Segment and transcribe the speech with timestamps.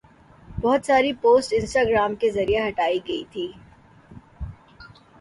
[0.47, 3.47] بہت ساری post Instagram کے ذریعہ ہٹائی گئی تھی